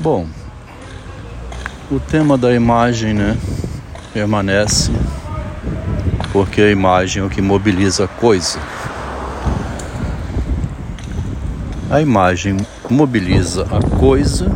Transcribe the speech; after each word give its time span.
Bom, 0.00 0.26
o 1.90 1.98
tema 1.98 2.38
da 2.38 2.54
imagem, 2.54 3.12
né, 3.12 3.36
permanece 4.12 4.90
porque 6.32 6.62
a 6.62 6.70
imagem 6.70 7.22
é 7.22 7.26
o 7.26 7.30
que 7.30 7.42
mobiliza 7.42 8.04
a 8.04 8.08
coisa. 8.08 8.58
A 11.90 12.00
imagem 12.00 12.56
mobiliza 12.88 13.66
a 13.70 13.98
coisa 13.98 14.50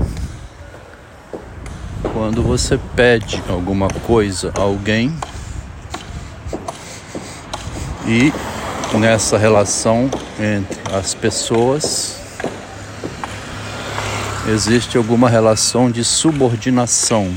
quando 2.12 2.42
você 2.42 2.78
pede 2.94 3.42
alguma 3.48 3.88
coisa 3.88 4.52
a 4.56 4.60
alguém 4.60 5.12
e 8.06 8.32
nessa 8.96 9.36
relação 9.36 10.08
entre 10.38 10.80
as 10.96 11.12
pessoas 11.12 12.23
existe 14.48 14.96
alguma 14.96 15.28
relação 15.28 15.90
de 15.90 16.04
subordinação, 16.04 17.32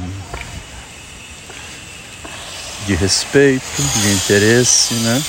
de 2.85 2.95
respeito, 2.95 3.81
de 4.01 4.11
interesse, 4.11 4.93
né? 4.95 5.23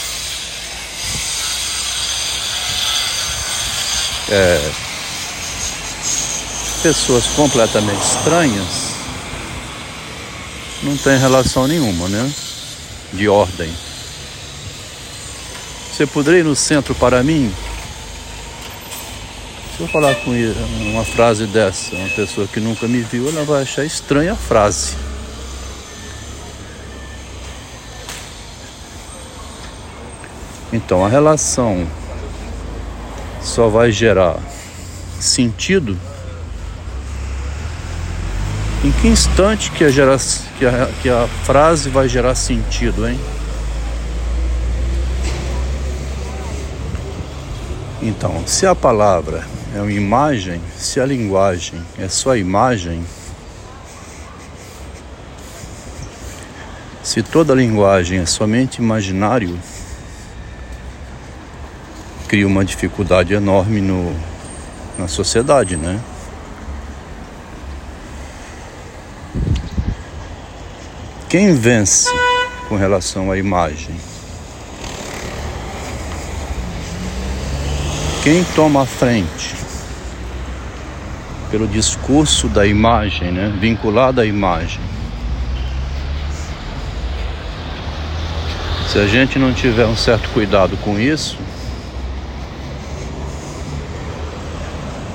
É, 4.30 4.70
pessoas 6.82 7.24
completamente 7.28 8.02
estranhas 8.02 8.88
não 10.82 10.96
tem 10.96 11.18
relação 11.18 11.66
nenhuma, 11.66 12.08
né? 12.08 12.32
De 13.12 13.28
ordem. 13.28 13.72
Você 15.90 16.06
poderia 16.06 16.40
ir 16.40 16.44
no 16.44 16.54
centro 16.54 16.94
para 16.94 17.22
mim? 17.24 17.52
Se 19.78 19.84
eu 19.84 19.88
falar 19.88 20.12
com 20.16 20.34
ele, 20.34 20.56
uma 20.92 21.04
frase 21.04 21.46
dessa, 21.46 21.94
uma 21.94 22.08
pessoa 22.08 22.48
que 22.48 22.58
nunca 22.58 22.88
me 22.88 23.00
viu, 23.00 23.28
ela 23.28 23.44
vai 23.44 23.62
achar 23.62 23.84
estranha 23.84 24.32
a 24.32 24.34
frase. 24.34 24.96
Então 30.72 31.04
a 31.04 31.08
relação 31.08 31.86
só 33.40 33.68
vai 33.68 33.92
gerar 33.92 34.40
sentido 35.20 35.96
em 38.84 38.90
que 38.90 39.06
instante 39.06 39.70
que 39.70 39.84
a, 39.84 39.90
gera, 39.92 40.16
que 40.58 40.66
a, 40.66 40.90
que 41.00 41.08
a 41.08 41.28
frase 41.44 41.88
vai 41.88 42.08
gerar 42.08 42.34
sentido, 42.34 43.08
hein? 43.08 43.20
Então, 48.02 48.42
se 48.44 48.66
a 48.66 48.74
palavra 48.74 49.46
é 49.78 49.80
uma 49.80 49.92
imagem, 49.92 50.60
se 50.76 51.00
a 51.00 51.06
linguagem 51.06 51.80
é 51.96 52.08
só 52.08 52.36
imagem, 52.36 53.04
se 57.00 57.22
toda 57.22 57.54
linguagem 57.54 58.18
é 58.18 58.26
somente 58.26 58.82
imaginário, 58.82 59.56
cria 62.26 62.44
uma 62.44 62.64
dificuldade 62.64 63.34
enorme 63.34 63.80
no, 63.80 64.12
na 64.98 65.06
sociedade, 65.06 65.76
né? 65.76 66.00
Quem 71.28 71.54
vence 71.54 72.10
com 72.68 72.74
relação 72.74 73.30
à 73.30 73.38
imagem? 73.38 73.94
Quem 78.24 78.42
toma 78.56 78.82
a 78.82 78.86
frente 78.86 79.67
pelo 81.50 81.66
discurso 81.66 82.48
da 82.48 82.66
imagem, 82.66 83.32
né? 83.32 83.52
vinculado 83.60 84.20
à 84.20 84.26
imagem? 84.26 84.80
Se 88.88 88.98
a 88.98 89.06
gente 89.06 89.38
não 89.38 89.52
tiver 89.52 89.86
um 89.86 89.96
certo 89.96 90.28
cuidado 90.30 90.76
com 90.78 90.98
isso, 90.98 91.38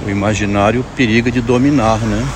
o 0.06 0.10
imaginário 0.10 0.86
periga 0.96 1.32
de 1.32 1.42
dominar, 1.42 2.00
né? 2.00 2.28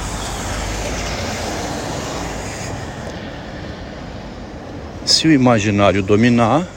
se 5.17 5.27
o 5.27 5.31
imaginário 5.31 6.03
dominar, 6.03 6.67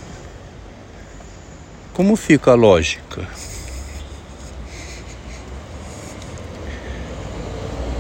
como 1.93 2.17
fica 2.17 2.53
a 2.53 2.55
lógica? 2.55 3.28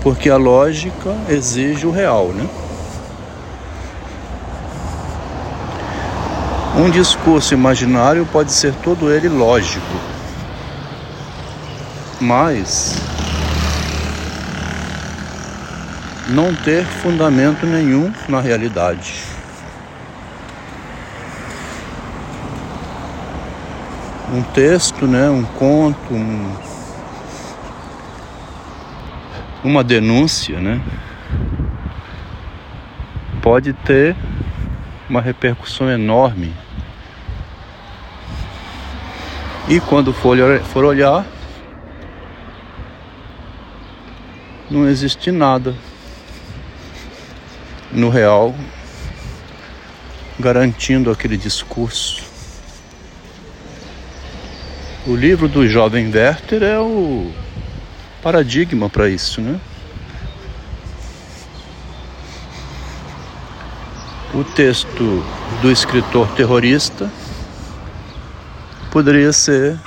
Porque 0.02 0.30
a 0.30 0.36
lógica 0.36 1.14
exige 1.28 1.86
o 1.86 1.90
real, 1.90 2.28
né? 2.28 2.48
Um 6.76 6.88
discurso 6.88 7.52
imaginário 7.52 8.26
pode 8.26 8.52
ser 8.52 8.72
todo 8.76 9.12
ele 9.12 9.28
lógico, 9.28 9.84
mas 12.20 12.96
não 16.28 16.54
ter 16.54 16.84
fundamento 16.84 17.66
nenhum 17.66 18.12
na 18.28 18.40
realidade. 18.40 19.30
um 24.32 24.42
texto, 24.42 25.06
né, 25.06 25.28
um 25.28 25.42
conto, 25.42 26.14
um, 26.14 26.52
uma 29.62 29.84
denúncia, 29.84 30.60
né, 30.60 30.80
pode 33.42 33.72
ter 33.72 34.16
uma 35.08 35.20
repercussão 35.20 35.90
enorme. 35.90 36.54
E 39.68 39.80
quando 39.80 40.12
for, 40.12 40.36
for 40.64 40.84
olhar, 40.84 41.24
não 44.70 44.88
existe 44.88 45.30
nada 45.30 45.74
no 47.92 48.08
real 48.08 48.54
garantindo 50.38 51.10
aquele 51.10 51.36
discurso. 51.36 52.24
O 55.06 55.14
livro 55.14 55.48
do 55.48 55.66
jovem 55.68 56.10
Werther 56.12 56.62
é 56.62 56.78
o 56.78 57.32
paradigma 58.22 58.88
para 58.88 59.08
isso, 59.08 59.40
né? 59.40 59.60
O 64.32 64.44
texto 64.44 65.24
do 65.60 65.70
escritor 65.70 66.28
terrorista 66.34 67.10
poderia 68.90 69.32
ser 69.32 69.78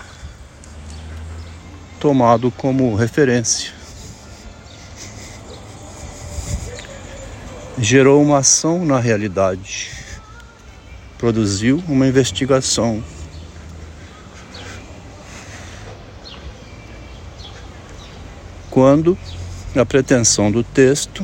tomado 2.00 2.52
como 2.52 2.96
referência. 2.96 3.72
Gerou 7.78 8.22
uma 8.22 8.40
ação 8.40 8.86
na 8.86 9.00
realidade, 9.00 9.92
produziu 11.18 11.82
uma 11.88 12.06
investigação 12.06 13.04
quando 18.74 19.16
a 19.76 19.86
pretensão 19.86 20.52
do 20.52 20.64
texto 20.64 21.24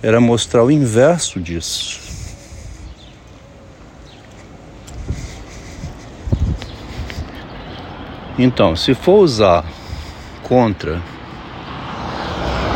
era 0.00 0.20
mostrar 0.20 0.62
o 0.62 0.70
inverso 0.70 1.40
disso. 1.40 1.98
Então, 8.38 8.76
se 8.76 8.94
for 8.94 9.24
usar 9.24 9.64
contra 10.44 11.02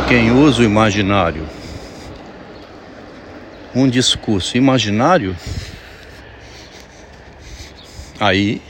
quem 0.09 0.29
usa 0.31 0.61
o 0.61 0.65
imaginário 0.65 1.47
um 3.73 3.87
discurso 3.87 4.57
imaginário, 4.57 5.33
aí 8.19 8.61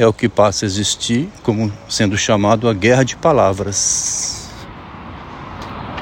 é 0.00 0.06
o 0.06 0.14
que 0.14 0.30
passa 0.30 0.64
a 0.64 0.66
existir 0.66 1.28
como 1.42 1.70
sendo 1.86 2.16
chamado 2.16 2.70
a 2.70 2.72
guerra 2.72 3.04
de 3.04 3.16
palavras. 3.16 4.48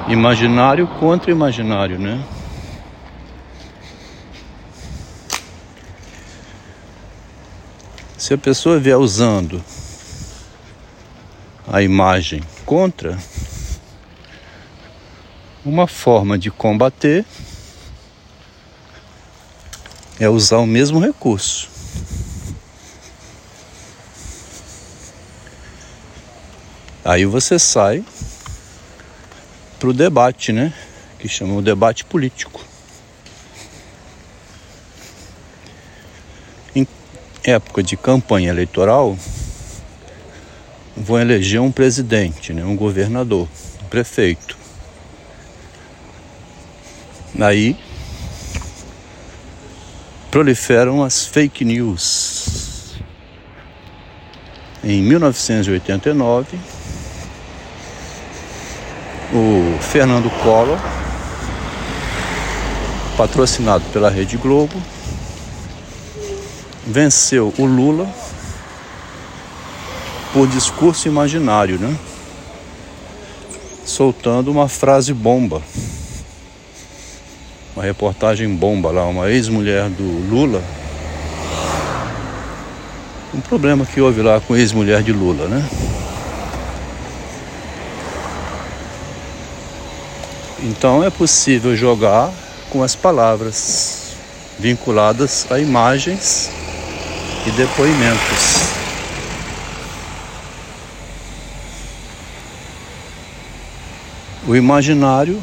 Imaginário 0.07 0.87
contra 0.87 1.33
imaginário, 1.33 1.99
né? 1.99 2.25
Se 8.17 8.33
a 8.33 8.39
pessoa 8.39 8.79
vier 8.79 8.97
usando 8.97 9.61
a 11.67 11.83
imagem 11.83 12.41
contra, 12.65 13.19
uma 15.65 15.89
forma 15.89 16.39
de 16.39 16.53
combater 16.53 17.27
é 20.21 20.29
usar 20.29 20.59
o 20.59 20.67
mesmo 20.67 21.01
recurso. 21.01 21.78
Aí 27.09 27.25
você 27.25 27.59
sai 27.59 28.05
para 29.81 29.89
o 29.89 29.95
debate, 29.95 30.53
né? 30.53 30.75
Que 31.19 31.27
chama 31.27 31.55
o 31.55 31.63
debate 31.63 32.05
político. 32.05 32.63
Em 36.77 36.87
época 37.43 37.83
de 37.83 37.97
campanha 37.97 38.51
eleitoral, 38.51 39.17
vão 40.95 41.19
eleger 41.19 41.63
um 41.63 41.73
presidente, 41.73 42.53
né? 42.53 42.63
um 42.63 42.77
governador, 42.77 43.49
um 43.83 43.87
prefeito. 43.87 44.59
Aí 47.41 47.75
proliferam 50.31 51.03
as 51.03 51.25
fake 51.25 51.65
news. 51.65 52.97
Em 54.85 55.01
1989, 55.01 56.78
o 59.33 59.79
Fernando 59.81 60.31
Collor, 60.43 60.79
patrocinado 63.17 63.85
pela 63.93 64.09
Rede 64.09 64.37
Globo, 64.37 64.81
venceu 66.87 67.53
o 67.59 67.65
Lula 67.65 68.09
por 70.33 70.47
discurso 70.47 71.09
imaginário, 71.09 71.79
né? 71.79 71.95
Soltando 73.85 74.51
uma 74.51 74.69
frase 74.69 75.13
bomba. 75.13 75.63
Uma 77.75 77.85
reportagem 77.85 78.49
bomba 78.49 78.91
lá, 78.91 79.05
uma 79.05 79.31
ex-mulher 79.31 79.89
do 79.91 80.31
Lula. 80.31 80.63
Um 83.35 83.41
problema 83.41 83.85
que 83.85 84.01
houve 84.01 84.23
lá 84.23 84.41
com 84.41 84.57
ex-mulher 84.57 85.03
de 85.03 85.13
Lula, 85.13 85.47
né? 85.47 85.69
Então 90.69 91.03
é 91.03 91.09
possível 91.09 91.75
jogar 91.75 92.31
com 92.69 92.83
as 92.83 92.95
palavras 92.95 94.15
vinculadas 94.59 95.51
a 95.51 95.59
imagens 95.59 96.51
e 97.47 97.51
depoimentos. 97.53 98.69
O 104.47 104.55
imaginário 104.55 105.43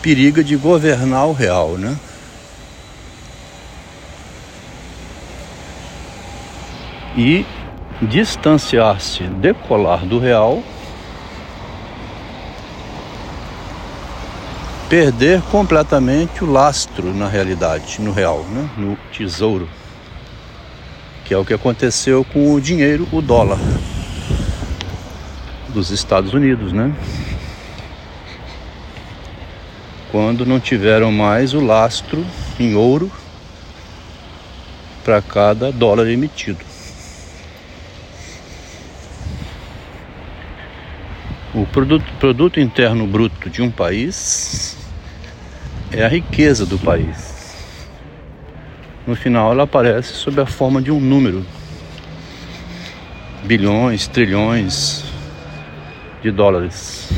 periga 0.00 0.42
de 0.42 0.56
governar 0.56 1.26
o 1.26 1.34
real, 1.34 1.76
né? 1.76 1.98
E 7.14 7.44
distanciar-se, 8.00 9.24
decolar 9.24 10.06
do 10.06 10.18
real 10.18 10.62
perder 14.88 15.42
completamente 15.42 16.44
o 16.44 16.50
lastro 16.50 17.12
na 17.12 17.28
realidade, 17.28 18.00
no 18.00 18.12
real, 18.12 18.44
né? 18.44 18.70
no 18.76 18.96
tesouro, 19.12 19.68
que 21.24 21.34
é 21.34 21.38
o 21.38 21.44
que 21.44 21.52
aconteceu 21.52 22.24
com 22.24 22.52
o 22.52 22.60
dinheiro, 22.60 23.08
o 23.10 23.20
dólar 23.20 23.58
dos 25.68 25.90
Estados 25.90 26.32
Unidos, 26.32 26.72
né? 26.72 26.94
Quando 30.10 30.46
não 30.46 30.60
tiveram 30.60 31.10
mais 31.10 31.52
o 31.52 31.60
lastro 31.60 32.24
em 32.58 32.74
ouro 32.74 33.10
para 35.04 35.20
cada 35.20 35.72
dólar 35.72 36.08
emitido. 36.08 36.65
O 41.56 41.64
produto, 41.64 42.04
produto 42.20 42.60
interno 42.60 43.06
bruto 43.06 43.48
de 43.48 43.62
um 43.62 43.70
país 43.70 44.76
é 45.90 46.04
a 46.04 46.08
riqueza 46.08 46.66
do 46.66 46.78
país. 46.78 47.56
No 49.06 49.16
final, 49.16 49.52
ela 49.52 49.62
aparece 49.62 50.12
sob 50.12 50.38
a 50.38 50.44
forma 50.44 50.82
de 50.82 50.90
um 50.90 51.00
número: 51.00 51.42
bilhões, 53.44 54.06
trilhões 54.06 55.02
de 56.22 56.30
dólares. 56.30 57.08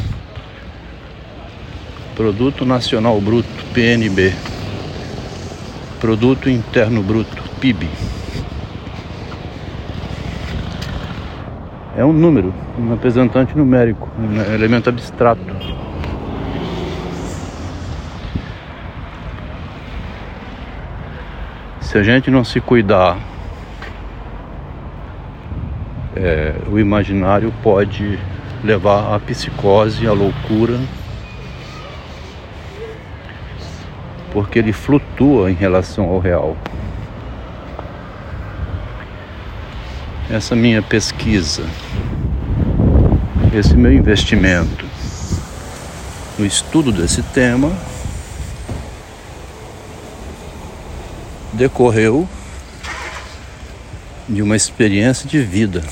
Produto 2.15 2.65
Nacional 2.65 3.21
Bruto, 3.21 3.49
PNB. 3.75 4.33
Produto 5.99 6.49
Interno 6.49 7.03
Bruto, 7.03 7.43
PIB. 7.59 7.89
É 11.99 12.05
um 12.05 12.13
número, 12.13 12.55
um 12.79 12.91
representante 12.91 13.59
numérico, 13.59 14.09
um 14.17 14.55
elemento 14.55 14.89
abstrato. 14.89 15.43
Se 21.81 21.99
a 21.99 22.03
gente 22.05 22.31
não 22.31 22.45
se 22.45 22.61
cuidar, 22.61 23.19
é, 26.15 26.55
o 26.71 26.79
imaginário 26.79 27.53
pode 27.65 28.17
levar 28.63 29.13
à 29.13 29.19
psicose, 29.19 30.07
à 30.07 30.13
loucura, 30.13 30.79
porque 34.33 34.61
ele 34.61 34.73
flutua 34.73 35.51
em 35.51 35.55
relação 35.55 36.05
ao 36.05 36.21
real. 36.21 36.57
Essa 40.31 40.55
minha 40.55 40.83
pesquisa, 40.83 41.65
esse 43.55 43.75
meu 43.75 43.93
investimento 43.93 44.85
no 46.39 46.45
estudo 46.45 46.93
desse 46.93 47.23
tema 47.23 47.73
decorreu 51.55 52.29
de 54.29 54.43
uma 54.43 54.55
experiência 54.55 55.27
de 55.27 55.43
vida. 55.43 55.83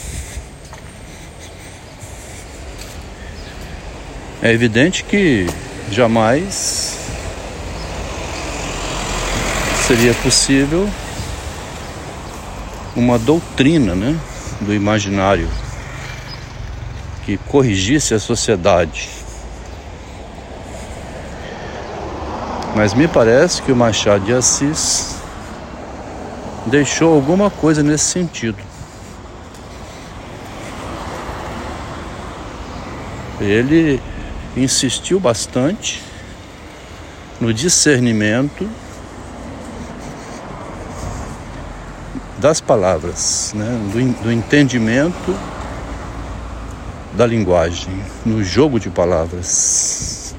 É 4.43 4.53
evidente 4.53 5.03
que 5.03 5.47
jamais 5.91 6.99
seria 9.87 10.13
possível 10.15 10.89
uma 12.97 13.19
doutrina 13.19 13.95
né, 13.95 14.19
do 14.63 14.73
imaginário 14.73 15.49
que 17.25 17.37
corrigisse 17.37 18.15
a 18.15 18.19
sociedade. 18.19 19.11
Mas 22.75 22.95
me 22.95 23.07
parece 23.07 23.61
que 23.63 23.71
o 23.71 23.77
Machado 23.77 24.25
de 24.25 24.33
Assis 24.33 25.17
deixou 26.67 27.15
alguma 27.15 27.51
coisa 27.51 27.83
nesse 27.83 28.05
sentido. 28.05 28.59
Ele 33.41 34.01
insistiu 34.57 35.21
bastante 35.21 36.03
no 37.41 37.53
discernimento 37.53 38.69
das 42.39 42.61
palavras, 42.61 43.53
né? 43.55 43.79
do, 43.93 44.25
do 44.25 44.33
entendimento 44.33 45.35
da 47.13 47.27
linguagem, 47.27 47.89
no 48.25 48.45
jogo 48.45 48.79
de 48.79 48.91
palavras, 48.91 50.35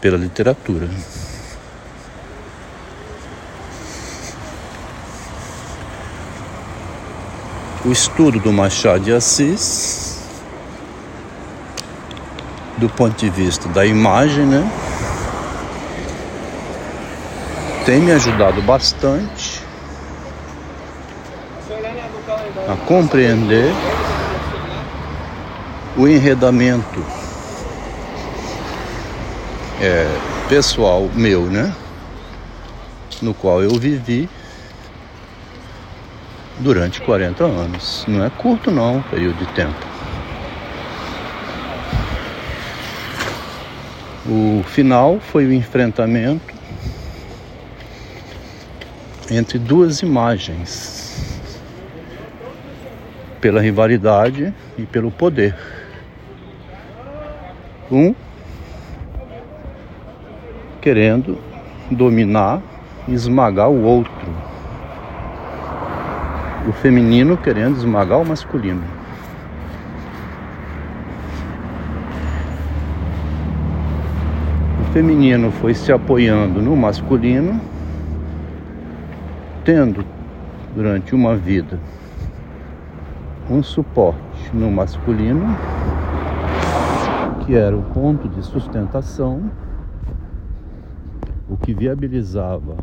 pela 0.00 0.18
literatura. 0.18 0.88
O 7.86 7.90
estudo 7.90 8.38
do 8.38 8.52
Machado 8.52 9.04
de 9.04 9.12
Assis, 9.12 10.18
do 12.76 12.88
ponto 12.88 13.16
de 13.16 13.30
vista 13.30 13.68
da 13.68 13.86
imagem, 13.86 14.44
né, 14.44 14.70
tem 17.86 18.00
me 18.00 18.12
ajudado 18.12 18.60
bastante 18.62 19.62
a 22.68 22.73
compreender 22.86 23.72
o 25.96 26.06
enredamento 26.06 27.04
é, 29.80 30.06
pessoal 30.48 31.08
meu, 31.14 31.42
né? 31.42 31.74
No 33.22 33.32
qual 33.32 33.62
eu 33.62 33.70
vivi 33.78 34.28
durante 36.58 37.00
40 37.00 37.44
anos. 37.44 38.04
Não 38.06 38.24
é 38.24 38.30
curto 38.30 38.70
não, 38.70 39.02
período 39.02 39.38
de 39.38 39.46
tempo. 39.52 39.94
O 44.26 44.62
final 44.64 45.20
foi 45.20 45.46
o 45.46 45.52
enfrentamento 45.52 46.54
entre 49.30 49.58
duas 49.58 50.00
imagens 50.00 51.03
pela 53.44 53.60
rivalidade 53.60 54.54
e 54.78 54.86
pelo 54.86 55.10
poder. 55.10 55.54
Um 57.92 58.14
querendo 60.80 61.36
dominar 61.90 62.62
e 63.06 63.12
esmagar 63.12 63.68
o 63.68 63.82
outro. 63.82 64.14
O 66.66 66.72
feminino 66.72 67.36
querendo 67.36 67.76
esmagar 67.76 68.18
o 68.18 68.24
masculino. 68.24 68.82
O 74.80 74.92
feminino 74.94 75.50
foi 75.50 75.74
se 75.74 75.92
apoiando 75.92 76.62
no 76.62 76.74
masculino, 76.74 77.60
tendo 79.66 80.02
durante 80.74 81.14
uma 81.14 81.36
vida 81.36 81.78
um 83.50 83.62
suporte 83.62 84.54
no 84.54 84.70
masculino, 84.70 85.46
que 87.44 87.54
era 87.54 87.76
o 87.76 87.82
ponto 87.82 88.28
de 88.28 88.42
sustentação 88.42 89.50
o 91.48 91.56
que 91.56 91.74
viabilizava 91.74 92.76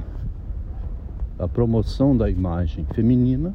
a 1.37 1.47
promoção 1.47 2.15
da 2.15 2.29
imagem 2.29 2.85
feminina. 2.93 3.53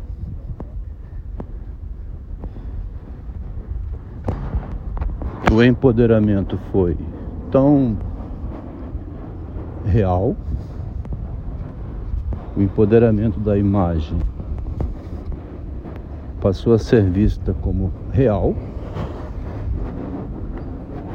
O 5.52 5.62
empoderamento 5.62 6.58
foi 6.72 6.98
tão 7.50 7.96
real, 9.86 10.36
o 12.56 12.60
empoderamento 12.60 13.38
da 13.38 13.56
imagem 13.56 14.18
passou 16.46 16.74
a 16.74 16.78
ser 16.78 17.02
vista 17.02 17.52
como 17.60 17.90
real, 18.12 18.54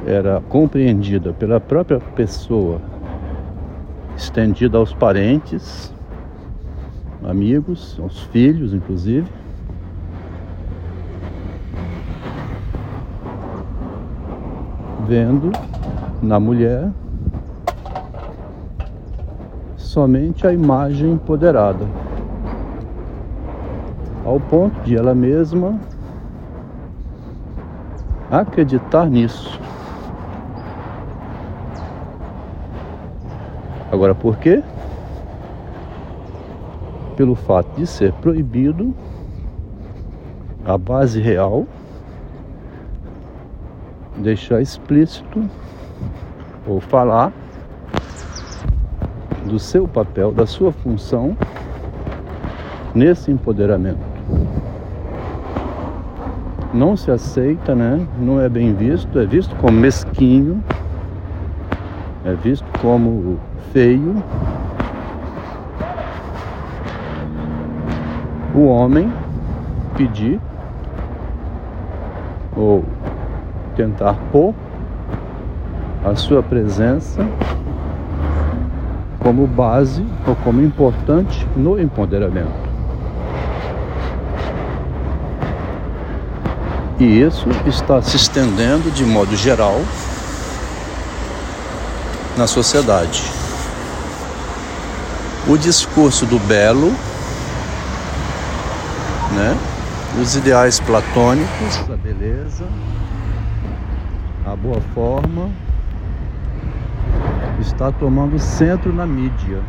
era 0.06 0.42
compreendida 0.50 1.32
pela 1.32 1.58
própria 1.58 2.02
pessoa 2.02 2.82
estendida 4.18 4.78
aos 4.78 4.94
parentes, 4.94 5.94
amigos, 7.24 7.98
aos 8.02 8.24
filhos, 8.24 8.74
inclusive. 8.74 9.26
Vendo 15.08 15.50
na 16.22 16.42
mulher 16.42 16.92
somente 19.78 20.46
a 20.46 20.52
imagem 20.52 21.14
empoderada, 21.14 21.86
ao 24.26 24.40
ponto 24.40 24.80
de 24.82 24.96
ela 24.96 25.14
mesma 25.16 25.80
acreditar 28.30 29.08
nisso. 29.08 29.60
Agora, 33.92 34.16
por 34.16 34.38
quê? 34.38 34.64
Pelo 37.18 37.36
fato 37.36 37.76
de 37.76 37.86
ser 37.86 38.14
proibido 38.14 38.96
a 40.66 40.78
base 40.78 41.20
real 41.20 41.66
deixar 44.18 44.62
explícito 44.62 45.44
ou 46.66 46.80
falar 46.80 47.34
do 49.46 49.58
seu 49.60 49.88
papel, 49.88 50.32
da 50.32 50.46
sua 50.46 50.72
função 50.72 51.36
nesse 52.94 53.32
empoderamento. 53.32 54.11
Não 56.74 56.96
se 56.96 57.12
aceita, 57.12 57.76
né? 57.76 58.06
Não 58.18 58.40
é 58.40 58.48
bem 58.48 58.74
visto, 58.74 59.20
é 59.20 59.26
visto 59.26 59.56
como 59.58 59.78
mesquinho, 59.78 60.64
é 62.24 62.34
visto 62.34 62.66
como 62.80 63.38
feio 63.74 64.24
o 68.56 68.66
homem 68.66 69.12
pedir 69.96 70.40
ou 72.56 72.84
tentar 73.76 74.16
pôr 74.32 74.54
a 76.06 76.16
sua 76.16 76.42
presença 76.42 77.26
como 79.20 79.46
base 79.46 80.06
ou 80.28 80.36
como 80.38 80.62
importante 80.62 81.48
no 81.56 81.80
empoderamento. 81.80 82.71
E 87.02 87.20
isso 87.20 87.48
está 87.66 88.00
se 88.00 88.16
estendendo 88.16 88.92
de 88.92 89.04
modo 89.04 89.36
geral 89.36 89.82
na 92.38 92.46
sociedade 92.46 93.24
o 95.48 95.58
discurso 95.58 96.28
do 96.28 96.38
belo, 96.38 96.94
né? 99.32 99.58
os 100.22 100.36
ideais 100.36 100.80
platônicos, 100.80 101.90
a 101.92 101.98
beleza, 101.98 102.66
a 104.46 104.56
boa 104.56 104.80
forma, 104.94 105.50
está 107.60 107.92
tomando 107.92 108.38
centro 108.38 108.94
na 108.94 109.08
mídia, 109.08 109.64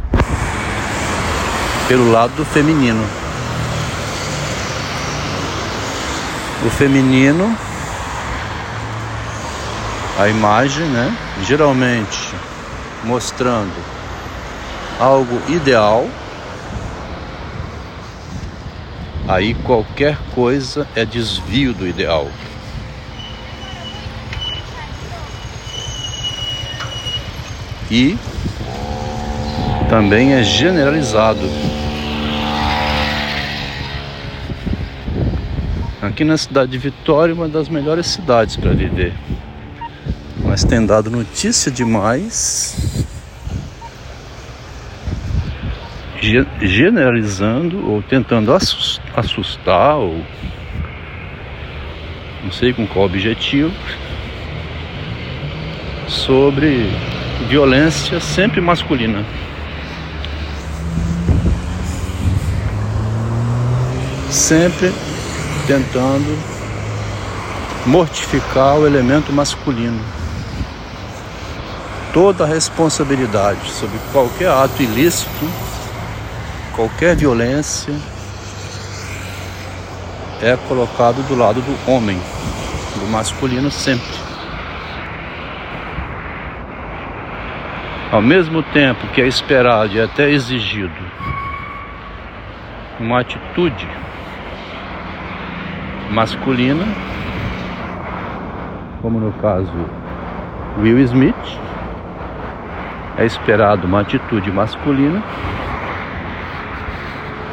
pelo 1.88 2.12
lado 2.12 2.34
do 2.36 2.44
feminino. 2.44 3.21
O 6.64 6.70
feminino, 6.70 7.56
a 10.18 10.28
imagem, 10.28 10.86
né? 10.86 11.16
Geralmente 11.44 12.32
mostrando 13.02 13.74
algo 15.00 15.40
ideal, 15.48 16.06
aí 19.26 19.54
qualquer 19.54 20.16
coisa 20.34 20.86
é 20.94 21.04
desvio 21.04 21.72
do 21.74 21.86
ideal. 21.86 22.28
E 27.90 28.16
também 29.90 30.34
é 30.34 30.42
generalizado. 30.42 31.50
Aqui 36.02 36.24
na 36.24 36.36
cidade 36.36 36.72
de 36.72 36.78
Vitória, 36.78 37.32
uma 37.32 37.48
das 37.48 37.68
melhores 37.68 38.08
cidades 38.08 38.56
para 38.56 38.72
viver. 38.72 39.14
Mas 40.44 40.64
tem 40.64 40.84
dado 40.84 41.08
notícia 41.12 41.70
demais 41.70 43.06
generalizando 46.60 47.88
ou 47.88 48.02
tentando 48.02 48.52
assustar 49.14 49.96
ou 49.96 50.24
não 52.42 52.50
sei 52.50 52.72
com 52.72 52.84
qual 52.84 53.06
objetivo 53.06 53.72
sobre 56.08 56.90
violência 57.48 58.18
sempre 58.18 58.60
masculina. 58.60 59.24
Sempre 64.28 64.92
tentando 65.66 66.38
mortificar 67.86 68.76
o 68.78 68.86
elemento 68.86 69.32
masculino. 69.32 70.02
Toda 72.12 72.44
a 72.44 72.46
responsabilidade 72.46 73.70
sobre 73.70 73.98
qualquer 74.12 74.48
ato 74.48 74.82
ilícito 74.82 75.48
qualquer 76.72 77.14
violência 77.14 77.94
é 80.40 80.56
colocado 80.68 81.22
do 81.28 81.36
lado 81.36 81.60
do 81.60 81.90
homem, 81.90 82.18
do 82.96 83.06
masculino 83.06 83.70
sempre. 83.70 84.22
Ao 88.10 88.20
mesmo 88.20 88.62
tempo 88.62 89.06
que 89.08 89.20
é 89.20 89.26
esperado 89.26 89.94
e 89.94 90.00
até 90.00 90.30
exigido 90.30 90.92
uma 92.98 93.20
atitude 93.20 93.88
masculina, 96.12 96.84
como 99.00 99.18
no 99.18 99.32
caso 99.32 99.72
Will 100.78 100.98
Smith, 101.00 101.34
é 103.18 103.24
esperado 103.24 103.86
uma 103.86 104.00
atitude 104.00 104.50
masculina 104.50 105.22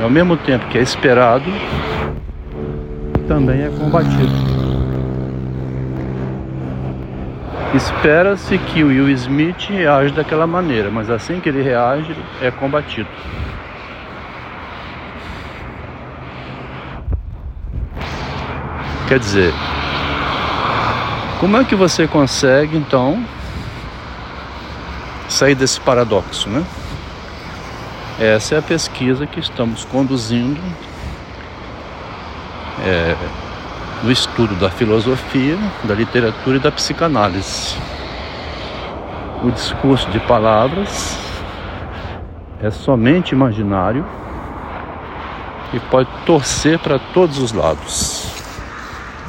ao 0.02 0.10
mesmo 0.10 0.38
tempo 0.38 0.66
que 0.68 0.78
é 0.78 0.82
esperado, 0.82 1.52
também 3.28 3.64
é 3.64 3.70
combatido. 3.70 4.50
Espera-se 7.74 8.58
que 8.58 8.84
o 8.84 8.88
Will 8.88 9.10
Smith 9.10 9.70
reaja 9.70 10.14
daquela 10.16 10.48
maneira, 10.48 10.90
mas 10.90 11.10
assim 11.10 11.40
que 11.40 11.50
ele 11.50 11.62
reage, 11.62 12.16
é 12.42 12.50
combatido. 12.50 13.08
Quer 19.10 19.18
dizer, 19.18 19.52
como 21.40 21.58
é 21.58 21.64
que 21.64 21.74
você 21.74 22.08
consegue 22.08 22.78
então 22.78 23.26
sair 25.28 25.56
desse 25.56 25.82
paradoxo, 25.82 26.48
né? 26.48 26.64
Essa 28.20 28.54
é 28.54 28.58
a 28.60 28.62
pesquisa 28.62 29.26
que 29.26 29.40
estamos 29.40 29.84
conduzindo 29.84 30.62
é, 32.86 33.16
no 34.04 34.12
estudo 34.12 34.54
da 34.60 34.70
filosofia, 34.70 35.58
da 35.86 35.96
literatura 35.96 36.58
e 36.58 36.60
da 36.60 36.72
psicanálise. 36.72 37.78
O 39.44 39.50
discurso 39.50 40.08
de 40.12 40.20
palavras 40.20 41.18
é 42.62 42.70
somente 42.70 43.32
imaginário 43.32 44.06
e 45.74 45.80
pode 45.80 46.10
torcer 46.28 46.78
para 46.78 47.00
todos 47.00 47.40
os 47.40 47.52
lados. 47.52 48.29